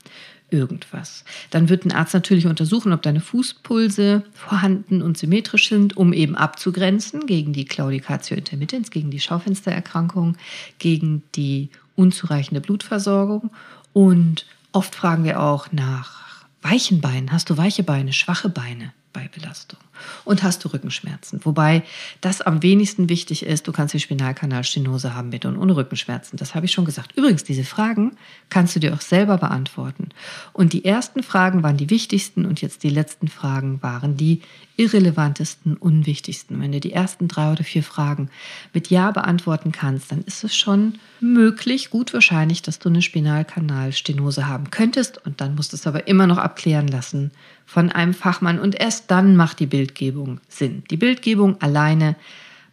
[0.50, 1.24] irgendwas.
[1.50, 6.36] Dann wird ein Arzt natürlich untersuchen, ob deine Fußpulse vorhanden und symmetrisch sind, um eben
[6.36, 10.36] abzugrenzen gegen die Claudicatio intermittens, gegen die Schaufenstererkrankung,
[10.78, 13.50] gegen die unzureichende Blutversorgung.
[13.92, 16.25] Und oft fragen wir auch nach
[16.68, 19.78] weichen Beinen, hast du weiche Beine, schwache Beine bei Belastung
[20.24, 21.40] und hast du Rückenschmerzen.
[21.44, 21.82] Wobei
[22.20, 26.36] das am wenigsten wichtig ist, du kannst die Spinalkanalstenose haben mit und ohne Rückenschmerzen.
[26.36, 27.12] Das habe ich schon gesagt.
[27.16, 28.16] Übrigens, diese Fragen
[28.50, 30.08] kannst du dir auch selber beantworten.
[30.52, 34.42] Und die ersten Fragen waren die wichtigsten und jetzt die letzten Fragen waren die
[34.76, 36.60] irrelevantesten, unwichtigsten.
[36.60, 38.30] Wenn du die ersten drei oder vier Fragen
[38.72, 44.46] mit Ja beantworten kannst, dann ist es schon möglich, gut wahrscheinlich, dass du eine Spinalkanalstenose
[44.46, 47.30] haben könntest und dann musst du es aber immer noch abklären lassen
[47.64, 50.82] von einem Fachmann und erst dann macht die Bildgebung Sinn.
[50.90, 52.16] Die Bildgebung alleine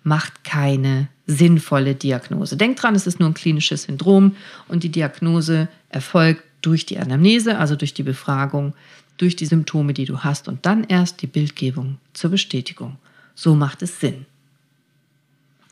[0.04, 2.58] macht keine sinnvolle Diagnose.
[2.58, 4.36] Denk dran, es ist nur ein klinisches Syndrom
[4.68, 8.74] und die Diagnose erfolgt durch die Anamnese, also durch die Befragung,
[9.18, 12.98] durch die Symptome, die du hast und dann erst die Bildgebung zur Bestätigung.
[13.36, 14.26] So macht es Sinn.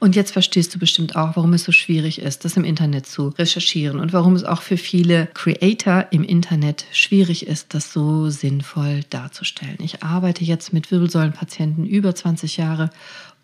[0.03, 3.27] Und jetzt verstehst du bestimmt auch, warum es so schwierig ist, das im Internet zu
[3.27, 9.01] recherchieren und warum es auch für viele Creator im Internet schwierig ist, das so sinnvoll
[9.11, 9.77] darzustellen.
[9.77, 12.89] Ich arbeite jetzt mit Wirbelsäulenpatienten über 20 Jahre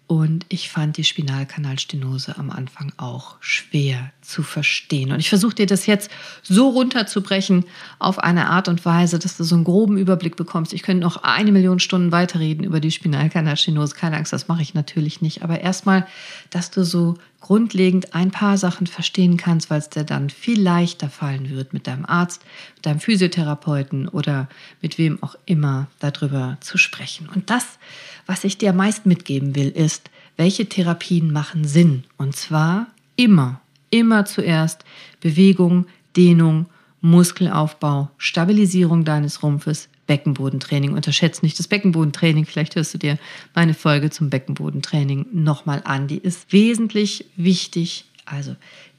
[0.07, 5.11] und ich fand die Spinalkanalstenose am Anfang auch schwer zu verstehen.
[5.11, 6.09] Und ich versuche dir das jetzt
[6.41, 7.65] so runterzubrechen
[7.99, 10.71] auf eine Art und Weise, dass du so einen groben Überblick bekommst.
[10.71, 13.95] Ich könnte noch eine Million Stunden weiterreden über die Spinalkanalstenose.
[13.95, 15.43] Keine Angst, das mache ich natürlich nicht.
[15.43, 16.07] Aber erstmal,
[16.51, 17.17] dass du so
[17.47, 21.87] grundlegend ein paar Sachen verstehen kannst, weil es dir dann viel leichter fallen wird, mit
[21.87, 22.43] deinem Arzt,
[22.75, 24.49] mit deinem Physiotherapeuten oder
[24.81, 27.29] mit wem auch immer darüber zu sprechen.
[27.33, 27.79] Und das
[28.27, 32.03] was ich dir meist mitgeben will, ist, welche Therapien machen Sinn.
[32.17, 34.83] Und zwar immer, immer zuerst
[35.21, 36.67] Bewegung, Dehnung,
[37.01, 40.93] Muskelaufbau, Stabilisierung deines Rumpfes, Beckenbodentraining.
[40.93, 42.45] Unterschätzt nicht das Beckenbodentraining.
[42.45, 43.19] Vielleicht hörst du dir
[43.53, 46.07] meine Folge zum Beckenbodentraining nochmal an.
[46.07, 48.05] Die ist wesentlich wichtig.
[48.25, 48.55] Also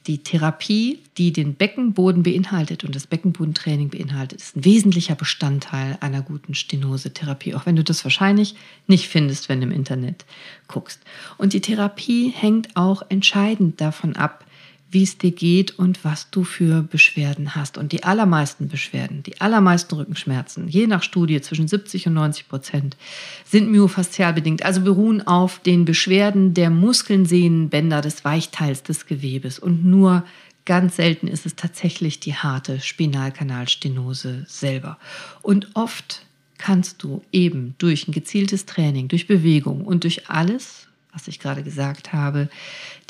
[0.06, 6.22] die Therapie, die den Beckenboden beinhaltet und das Beckenbodentraining beinhaltet, ist ein wesentlicher Bestandteil einer
[6.22, 8.54] guten Stenosetherapie, auch wenn du das wahrscheinlich
[8.86, 10.24] nicht findest, wenn du im Internet
[10.66, 11.00] guckst.
[11.36, 14.46] Und die Therapie hängt auch entscheidend davon ab,
[14.90, 17.76] wie es dir geht und was du für Beschwerden hast.
[17.76, 22.96] Und die allermeisten Beschwerden, die allermeisten Rückenschmerzen, je nach Studie zwischen 70 und 90 Prozent,
[23.44, 29.06] sind myofaszial bedingt, also beruhen auf den Beschwerden der Muskeln, Sehnen, Bänder, des Weichteils des
[29.06, 29.58] Gewebes.
[29.58, 30.24] Und nur
[30.64, 34.98] ganz selten ist es tatsächlich die harte Spinalkanalstenose selber.
[35.42, 36.22] Und oft
[36.56, 40.87] kannst du eben durch ein gezieltes Training, durch Bewegung und durch alles,
[41.18, 42.48] was ich gerade gesagt habe,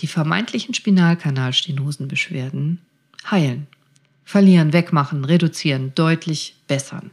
[0.00, 2.78] die vermeintlichen Spinalkanalstenosenbeschwerden
[3.30, 3.66] heilen,
[4.24, 7.10] verlieren, wegmachen, reduzieren, deutlich bessern.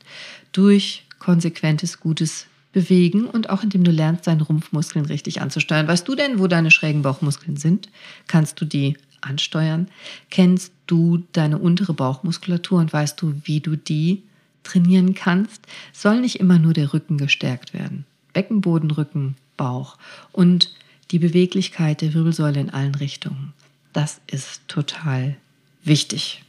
[0.54, 5.90] Durch konsequentes, gutes Bewegen und auch indem du lernst, deine Rumpfmuskeln richtig anzusteuern.
[5.90, 7.90] Weißt du denn, wo deine schrägen Bauchmuskeln sind?
[8.28, 9.90] Kannst du die ansteuern?
[10.30, 14.24] Kennst du deine untere Bauchmuskulatur und weißt du, wie du die
[14.64, 15.68] trainieren kannst?
[15.92, 18.06] Soll nicht immer nur der Rücken gestärkt werden.
[18.32, 19.98] Beckenboden, Rücken, Bauch
[20.32, 20.72] und
[21.12, 23.54] die Beweglichkeit der Wirbelsäule in allen Richtungen.
[23.94, 25.36] Das ist total
[25.84, 26.44] wichtig.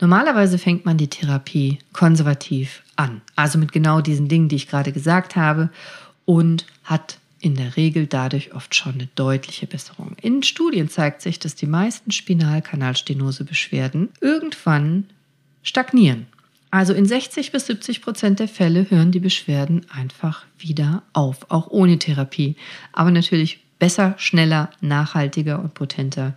[0.00, 4.92] Normalerweise fängt man die Therapie konservativ an, also mit genau diesen Dingen, die ich gerade
[4.92, 5.70] gesagt habe,
[6.24, 10.16] und hat in der Regel dadurch oft schon eine deutliche Besserung.
[10.20, 15.04] In Studien zeigt sich, dass die meisten Spinalkanalstenose-Beschwerden irgendwann
[15.62, 16.26] stagnieren.
[16.72, 21.66] Also in 60 bis 70 Prozent der Fälle hören die Beschwerden einfach wieder auf, auch
[21.68, 22.56] ohne Therapie.
[22.94, 26.34] Aber natürlich besser, schneller, nachhaltiger und potenter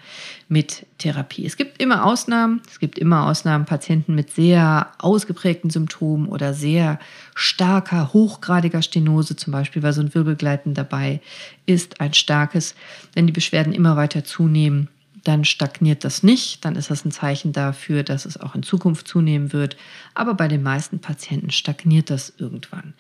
[0.50, 1.46] mit Therapie.
[1.46, 2.62] Es gibt immer Ausnahmen.
[2.68, 3.64] Es gibt immer Ausnahmen.
[3.64, 7.00] Patienten mit sehr ausgeprägten Symptomen oder sehr
[7.34, 11.22] starker, hochgradiger Stenose zum Beispiel, weil so ein Wirbelgleiten dabei
[11.66, 12.76] ist, ein starkes.
[13.14, 14.90] Wenn die Beschwerden immer weiter zunehmen,
[15.26, 16.64] dann stagniert das nicht.
[16.64, 19.76] Dann ist das ein Zeichen dafür, dass es auch in Zukunft zunehmen wird.
[20.14, 22.94] Aber bei den meisten Patienten stagniert das irgendwann.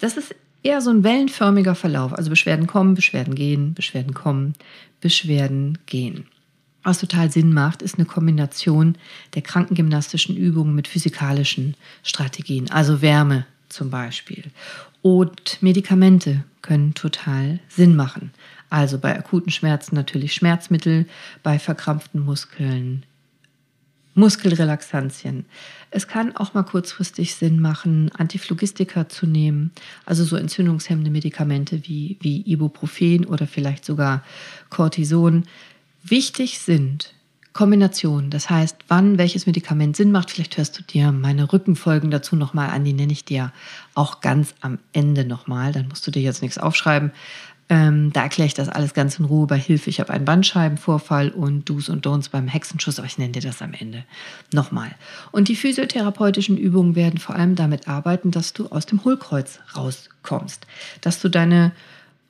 [0.00, 2.12] Das ist eher so ein wellenförmiger Verlauf.
[2.14, 4.54] Also Beschwerden kommen, Beschwerden gehen, Beschwerden kommen,
[5.00, 6.26] Beschwerden gehen.
[6.84, 8.96] Was total Sinn macht, ist eine Kombination
[9.34, 14.44] der krankengymnastischen Übungen mit physikalischen Strategien, also Wärme zum Beispiel.
[15.00, 18.32] Und Medikamente können total Sinn machen.
[18.72, 21.04] Also bei akuten Schmerzen natürlich Schmerzmittel,
[21.42, 23.04] bei verkrampften Muskeln
[24.14, 25.44] Muskelrelaxantien.
[25.90, 29.72] Es kann auch mal kurzfristig Sinn machen, Antiphlogistika zu nehmen,
[30.06, 34.22] also so entzündungshemmende Medikamente wie, wie Ibuprofen oder vielleicht sogar
[34.70, 35.44] Cortison.
[36.02, 37.12] Wichtig sind
[37.52, 40.30] Kombinationen, das heißt, wann welches Medikament Sinn macht.
[40.30, 43.52] Vielleicht hörst du dir meine Rückenfolgen dazu nochmal an, die nenne ich dir
[43.94, 45.72] auch ganz am Ende nochmal.
[45.72, 47.12] Dann musst du dir jetzt nichts aufschreiben.
[47.72, 49.88] Ähm, da erkläre ich das alles ganz in Ruhe bei Hilfe.
[49.88, 53.62] Ich habe einen Bandscheibenvorfall und Do's und Don'ts beim Hexenschuss, aber ich nenne dir das
[53.62, 54.04] am Ende
[54.52, 54.90] nochmal.
[55.30, 60.66] Und die physiotherapeutischen Übungen werden vor allem damit arbeiten, dass du aus dem Hohlkreuz rauskommst,
[61.00, 61.72] dass du deine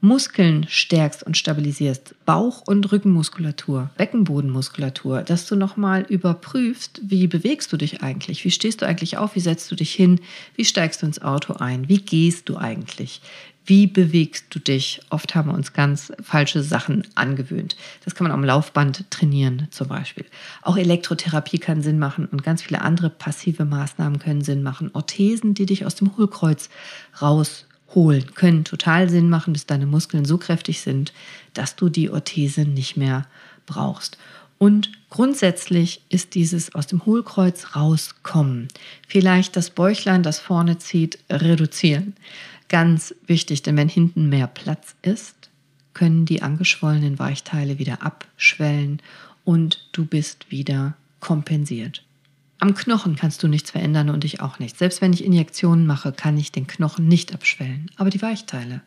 [0.00, 7.76] Muskeln stärkst und stabilisierst, Bauch- und Rückenmuskulatur, Beckenbodenmuskulatur, dass du nochmal überprüfst, wie bewegst du
[7.76, 10.20] dich eigentlich, wie stehst du eigentlich auf, wie setzt du dich hin,
[10.56, 13.22] wie steigst du ins Auto ein, wie gehst du eigentlich,
[13.64, 15.00] wie bewegst du dich?
[15.10, 17.76] Oft haben wir uns ganz falsche Sachen angewöhnt.
[18.04, 20.24] Das kann man am Laufband trainieren zum Beispiel.
[20.62, 24.90] Auch Elektrotherapie kann Sinn machen und ganz viele andere passive Maßnahmen können Sinn machen.
[24.94, 26.70] Orthesen, die dich aus dem Hohlkreuz
[27.20, 31.12] rausholen, können total Sinn machen, bis deine Muskeln so kräftig sind,
[31.54, 33.26] dass du die Orthese nicht mehr
[33.66, 34.18] brauchst.
[34.58, 38.68] Und grundsätzlich ist dieses aus dem Hohlkreuz rauskommen,
[39.08, 42.14] vielleicht das Bäuchlein, das vorne zieht, reduzieren.
[42.68, 45.50] Ganz wichtig, denn wenn hinten mehr Platz ist,
[45.94, 49.00] können die angeschwollenen Weichteile wieder abschwellen
[49.44, 52.02] und du bist wieder kompensiert.
[52.62, 54.78] Am Knochen kannst du nichts verändern und ich auch nicht.
[54.78, 58.82] Selbst wenn ich Injektionen mache, kann ich den Knochen nicht abschwellen, aber die Weichteile.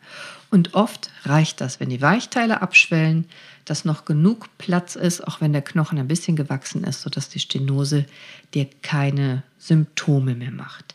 [0.50, 3.26] Und oft reicht das, wenn die Weichteile abschwellen,
[3.66, 7.40] dass noch genug Platz ist, auch wenn der Knochen ein bisschen gewachsen ist, sodass die
[7.40, 8.06] Stenose
[8.54, 10.94] dir keine Symptome mehr macht.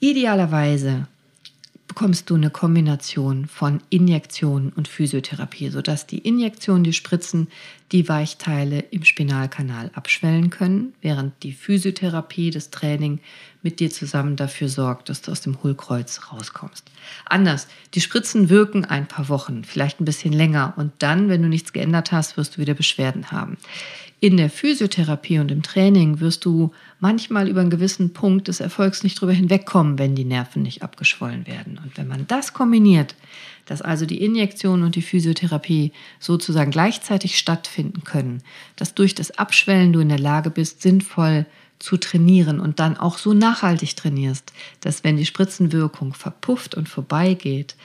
[0.00, 1.08] Idealerweise
[1.88, 7.48] bekommst du eine Kombination von Injektionen und Physiotherapie, sodass die Injektionen, die Spritzen,
[7.90, 13.20] die Weichteile im Spinalkanal abschwellen können, während die Physiotherapie, das Training
[13.62, 16.90] mit dir zusammen dafür sorgt, dass du aus dem Hohlkreuz rauskommst.
[17.24, 21.48] Anders, die Spritzen wirken ein paar Wochen, vielleicht ein bisschen länger und dann, wenn du
[21.48, 23.56] nichts geändert hast, wirst du wieder Beschwerden haben.
[24.20, 29.04] In der Physiotherapie und im Training wirst du manchmal über einen gewissen Punkt des Erfolgs
[29.04, 31.78] nicht drüber hinwegkommen, wenn die Nerven nicht abgeschwollen werden.
[31.80, 33.14] Und wenn man das kombiniert,
[33.66, 38.42] dass also die Injektion und die Physiotherapie sozusagen gleichzeitig stattfinden können,
[38.74, 41.46] dass durch das Abschwellen du in der Lage bist, sinnvoll
[41.78, 47.76] zu trainieren und dann auch so nachhaltig trainierst, dass wenn die Spritzenwirkung verpufft und vorbeigeht,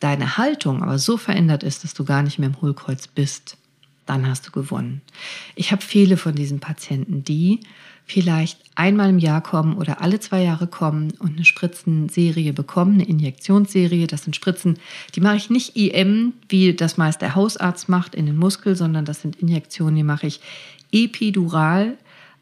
[0.00, 3.58] deine Haltung aber so verändert ist, dass du gar nicht mehr im Hohlkreuz bist
[4.06, 5.00] dann hast du gewonnen.
[5.54, 7.60] Ich habe viele von diesen Patienten, die
[8.04, 13.08] vielleicht einmal im Jahr kommen oder alle zwei Jahre kommen und eine Spritzenserie bekommen, eine
[13.08, 14.06] Injektionsserie.
[14.06, 14.78] Das sind Spritzen,
[15.14, 19.04] die mache ich nicht IM, wie das meist der Hausarzt macht in den Muskel, sondern
[19.04, 20.40] das sind Injektionen, die mache ich
[20.92, 21.96] epidural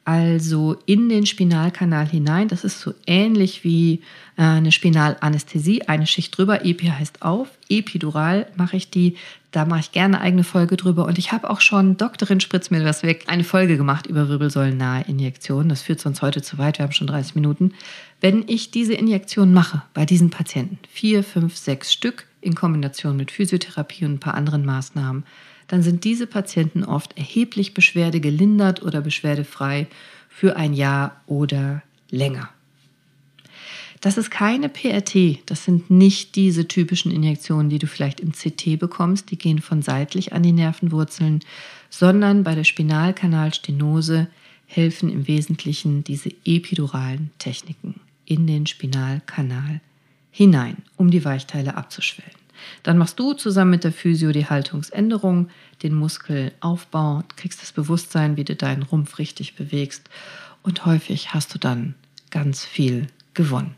[0.05, 2.49] also in den Spinalkanal hinein.
[2.49, 4.01] Das ist so ähnlich wie
[4.37, 6.65] äh, eine Spinalanästhesie, eine Schicht drüber.
[6.65, 7.49] Epi heißt auf.
[7.69, 9.17] Epidural mache ich die.
[9.51, 11.05] Da mache ich gerne eine eigene Folge drüber.
[11.07, 15.05] Und ich habe auch schon, Doktorin spritzt mir das weg, eine Folge gemacht über wirbelsäulennahe
[15.09, 15.69] Injektionen.
[15.69, 16.79] Das führt sonst heute zu weit.
[16.79, 17.75] Wir haben schon 30 Minuten.
[18.21, 23.31] Wenn ich diese Injektion mache bei diesen Patienten, vier, fünf, sechs Stück in Kombination mit
[23.31, 25.25] Physiotherapie und ein paar anderen Maßnahmen,
[25.71, 29.87] dann sind diese Patienten oft erheblich beschwerdegelindert oder beschwerdefrei
[30.29, 32.49] für ein Jahr oder länger.
[34.01, 38.81] Das ist keine PRT, das sind nicht diese typischen Injektionen, die du vielleicht im CT
[38.81, 41.39] bekommst, die gehen von seitlich an die Nervenwurzeln,
[41.89, 44.27] sondern bei der Spinalkanalstenose
[44.67, 49.81] helfen im Wesentlichen diese epiduralen Techniken in den Spinalkanal
[50.33, 52.41] hinein, um die Weichteile abzuschwellen.
[52.83, 55.49] Dann machst du zusammen mit der Physio die Haltungsänderung,
[55.83, 60.09] den Muskelaufbau, kriegst das Bewusstsein, wie du deinen Rumpf richtig bewegst
[60.63, 61.95] und häufig hast du dann
[62.31, 63.75] ganz viel gewonnen.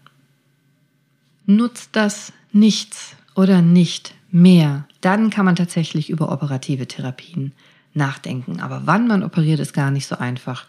[1.47, 7.53] Nutzt das nichts oder nicht mehr, dann kann man tatsächlich über operative Therapien
[7.95, 8.61] nachdenken.
[8.61, 10.67] Aber wann man operiert, ist gar nicht so einfach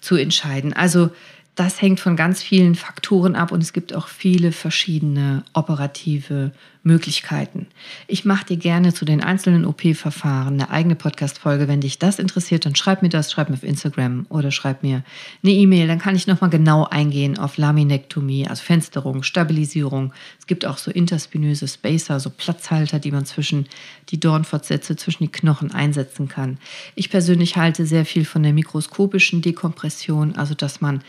[0.00, 0.72] zu entscheiden.
[0.72, 1.10] Also
[1.54, 6.52] das hängt von ganz vielen Faktoren ab und es gibt auch viele verschiedene operative
[6.86, 7.66] Möglichkeiten.
[8.06, 11.66] Ich mache dir gerne zu den einzelnen OP-Verfahren eine eigene Podcast-Folge.
[11.66, 15.02] Wenn dich das interessiert, dann schreib mir das, schreib mir auf Instagram oder schreib mir
[15.42, 15.88] eine E-Mail.
[15.88, 20.12] Dann kann ich nochmal genau eingehen auf Laminektomie, also Fensterung, Stabilisierung.
[20.38, 23.66] Es gibt auch so interspinöse Spacer, so Platzhalter, die man zwischen
[24.10, 26.58] die Dornfortsätze, zwischen die Knochen einsetzen kann.
[26.94, 31.02] Ich persönlich halte sehr viel von der mikroskopischen Dekompression, also dass man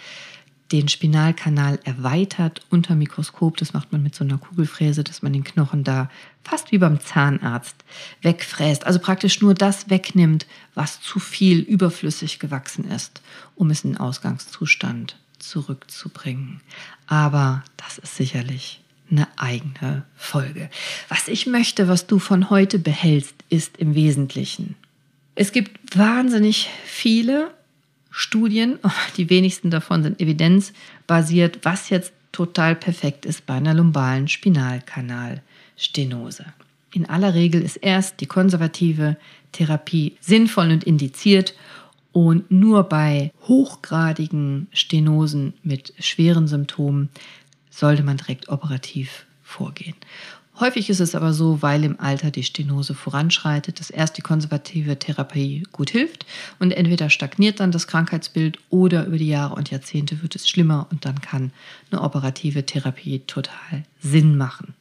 [0.71, 3.58] den Spinalkanal erweitert unter Mikroskop.
[3.58, 6.10] Das macht man mit so einer Kugelfräse, dass man den Knochen da
[6.43, 7.75] fast wie beim Zahnarzt
[8.21, 8.86] wegfräst.
[8.86, 13.21] Also praktisch nur das wegnimmt, was zu viel überflüssig gewachsen ist,
[13.56, 16.62] um es in den Ausgangszustand zurückzubringen.
[17.06, 20.69] Aber das ist sicherlich eine eigene Folge.
[21.08, 24.75] Was ich möchte, was du von heute behältst, ist im Wesentlichen.
[25.36, 27.53] Es gibt wahnsinnig viele
[28.17, 28.80] Studien,
[29.17, 36.45] die wenigsten davon sind evidenzbasiert, was jetzt total perfekt ist bei einer lumbalen Spinalkanalstenose.
[36.93, 39.17] In aller Regel ist erst die konservative
[39.51, 41.53] Therapie sinnvoll und indiziert
[42.12, 47.10] und nur bei hochgradigen Stenosen mit schweren Symptomen
[47.69, 49.93] sollte man direkt operativ vorgehen.
[50.60, 54.98] Häufig ist es aber so, weil im Alter die Stenose voranschreitet, dass erst die konservative
[54.98, 56.26] Therapie gut hilft
[56.58, 60.88] und entweder stagniert dann das Krankheitsbild oder über die Jahre und Jahrzehnte wird es schlimmer
[60.89, 61.52] und dann kann
[61.91, 64.74] eine operative Therapie total Sinn machen.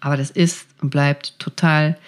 [0.00, 1.98] Aber das ist und bleibt total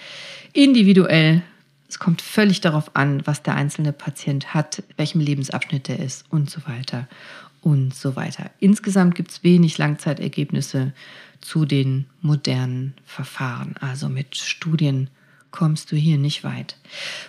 [0.55, 1.43] individuell.
[1.87, 6.49] Es kommt völlig darauf an, was der einzelne Patient hat, welchem Lebensabschnitt er ist und
[6.49, 7.09] so weiter
[7.61, 8.51] und so weiter.
[8.61, 10.93] Insgesamt gibt es wenig Langzeitergebnisse
[11.41, 13.75] zu den modernen Verfahren.
[13.81, 15.09] Also mit Studien
[15.51, 16.77] kommst du hier nicht weit.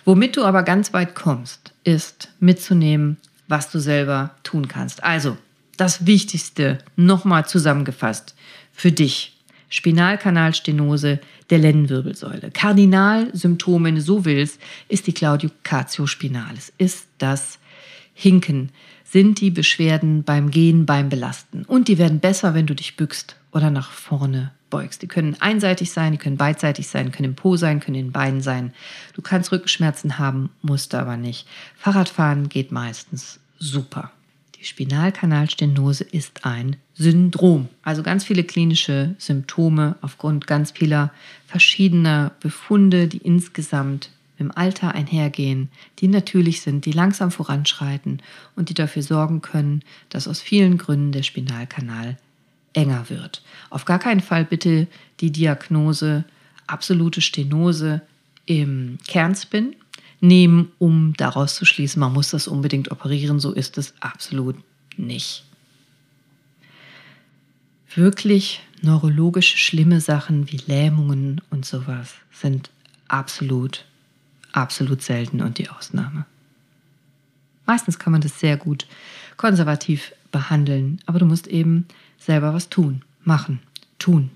[0.04, 3.16] Womit du aber ganz weit kommst, ist mitzunehmen,
[3.48, 5.02] was du selber tun kannst.
[5.02, 5.36] Also
[5.76, 8.34] das Wichtigste nochmal zusammengefasst
[8.72, 9.36] für dich.
[9.70, 12.50] Spinalkanalstenose der Lendenwirbelsäule.
[12.50, 17.58] Kardinalsymptom, wenn du so willst, ist die Claudiocatio spinalis, ist das
[18.14, 18.70] Hinken,
[19.04, 21.64] sind die Beschwerden beim Gehen, beim Belasten.
[21.64, 25.02] Und die werden besser, wenn du dich bückst oder nach vorne beugst.
[25.02, 28.12] Die können einseitig sein, die können beidseitig sein, können im Po sein, können in den
[28.12, 28.72] Beinen sein.
[29.14, 31.46] Du kannst Rückenschmerzen haben, musst aber nicht.
[31.76, 34.12] Fahrradfahren geht meistens super.
[34.60, 41.12] Die Spinalkanalstenose ist ein Syndrom, also ganz viele klinische Symptome aufgrund ganz vieler
[41.46, 48.20] verschiedener Befunde, die insgesamt im Alter einhergehen, die natürlich sind, die langsam voranschreiten
[48.54, 52.18] und die dafür sorgen können, dass aus vielen Gründen der Spinalkanal
[52.72, 53.42] enger wird.
[53.68, 54.86] Auf gar keinen Fall bitte
[55.20, 56.24] die Diagnose
[56.66, 58.02] absolute Stenose
[58.46, 59.76] im Kernspin
[60.20, 63.40] nehmen, um daraus zu schließen, man muss das unbedingt operieren.
[63.40, 64.56] So ist es absolut
[64.96, 65.44] nicht.
[67.94, 72.70] Wirklich neurologisch schlimme Sachen wie Lähmungen und sowas sind
[73.08, 73.84] absolut,
[74.52, 76.24] absolut selten und die Ausnahme.
[77.66, 78.86] Meistens kann man das sehr gut
[79.36, 81.86] konservativ behandeln, aber du musst eben
[82.20, 83.58] selber was tun, machen,
[83.98, 84.30] tun.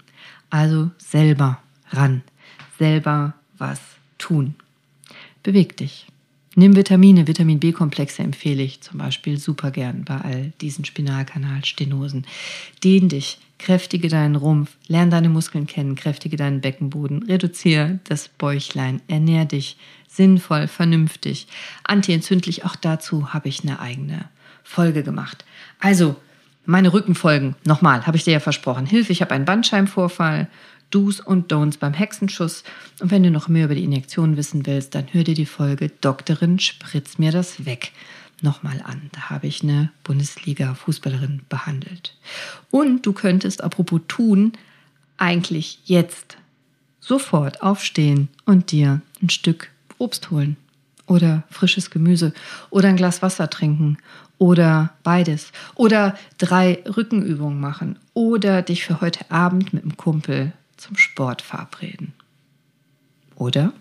[0.51, 1.61] Also selber
[1.91, 2.23] ran,
[2.79, 3.81] selber was
[4.19, 4.57] tun.
[5.43, 6.07] beweg dich.
[6.57, 12.27] Nimm Vitamine, Vitamin B-Komplexe empfehle ich zum Beispiel super gern bei all diesen Spinalkanalstenosen.
[12.85, 19.03] Dehn dich, kräftige deinen Rumpf, lerne deine Muskeln kennen, kräftige deinen Beckenboden, reduziere das Bäuchlein,
[19.09, 19.77] ernähr dich
[20.09, 21.49] sinnvoll, vernünftig,
[21.83, 22.65] antientzündlich.
[22.65, 24.29] Auch dazu habe ich eine eigene
[24.63, 25.45] Folge gemacht.
[25.81, 26.17] Also,
[26.67, 28.87] meine Rückenfolgen, nochmal, habe ich dir ja versprochen.
[28.87, 30.49] Hilfe, ich habe einen Bandscheibenvorfall
[30.91, 32.63] Do's und Don'ts beim Hexenschuss.
[33.01, 35.91] Und wenn du noch mehr über die Injektion wissen willst, dann hör dir die Folge
[36.01, 37.93] Doktorin, spritz mir das weg
[38.43, 39.11] nochmal an.
[39.13, 42.17] Da habe ich eine Bundesliga-Fußballerin behandelt.
[42.71, 44.53] Und du könntest, apropos tun,
[45.17, 46.37] eigentlich jetzt
[47.01, 50.57] sofort aufstehen und dir ein Stück Obst holen
[51.07, 52.33] oder frisches Gemüse
[52.71, 53.99] oder ein Glas Wasser trinken
[54.45, 60.99] oder beides oder drei Rückenübungen machen oder dich für heute Abend mit einem Kumpel zum
[60.99, 62.13] Sport verabreden.
[63.37, 63.73] Oder?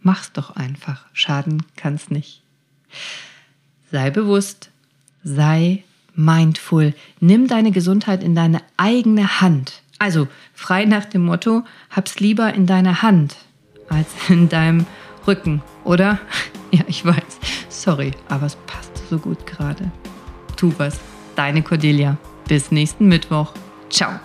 [0.00, 1.04] Mach's doch einfach.
[1.12, 2.40] Schaden kann's nicht.
[3.92, 4.70] Sei bewusst,
[5.22, 5.84] sei
[6.14, 6.94] mindful.
[7.20, 9.82] Nimm deine Gesundheit in deine eigene Hand.
[9.98, 13.36] Also frei nach dem Motto, hab's lieber in deiner Hand
[13.90, 14.86] als in deinem
[15.26, 16.18] Rücken, oder?
[16.72, 17.40] Ja, ich weiß.
[17.68, 19.90] Sorry, aber es passt so gut gerade.
[20.56, 20.98] Tu was.
[21.36, 22.16] Deine Cordelia.
[22.48, 23.52] Bis nächsten Mittwoch.
[23.90, 24.20] Ciao.